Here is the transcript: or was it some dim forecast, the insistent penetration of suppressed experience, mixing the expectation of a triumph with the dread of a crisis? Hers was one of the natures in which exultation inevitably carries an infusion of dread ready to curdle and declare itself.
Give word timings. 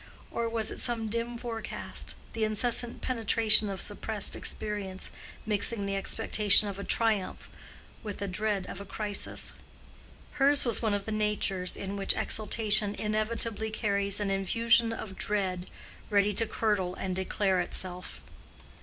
or 0.31 0.49
was 0.49 0.71
it 0.71 0.79
some 0.79 1.09
dim 1.09 1.37
forecast, 1.37 2.15
the 2.33 2.43
insistent 2.43 3.03
penetration 3.03 3.69
of 3.69 3.79
suppressed 3.79 4.35
experience, 4.35 5.11
mixing 5.45 5.85
the 5.85 5.95
expectation 5.95 6.67
of 6.67 6.79
a 6.79 6.83
triumph 6.83 7.49
with 8.01 8.17
the 8.17 8.27
dread 8.27 8.65
of 8.65 8.81
a 8.81 8.83
crisis? 8.83 9.53
Hers 10.31 10.65
was 10.65 10.81
one 10.81 10.95
of 10.95 11.05
the 11.05 11.11
natures 11.11 11.77
in 11.77 11.97
which 11.97 12.17
exultation 12.17 12.95
inevitably 12.95 13.69
carries 13.69 14.19
an 14.19 14.31
infusion 14.31 14.91
of 14.91 15.17
dread 15.19 15.67
ready 16.09 16.33
to 16.33 16.47
curdle 16.47 16.95
and 16.95 17.15
declare 17.15 17.59
itself. 17.61 18.21